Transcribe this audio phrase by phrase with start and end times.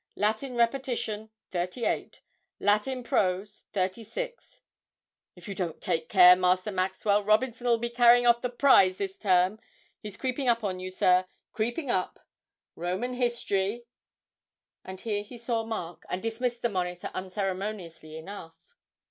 [0.15, 2.21] Latin repetition, thirty eight;
[2.59, 4.61] Latin prose, thirty six
[5.35, 9.59] if you don't take care, Master Maxwell, Robinson'll be carrying off the prize this term,
[9.99, 12.19] he's creeping up to you, sir, creeping up;
[12.75, 13.85] Roman History'
[14.83, 18.55] and here he saw Mark, and dismissed the monitor unceremoniously enough.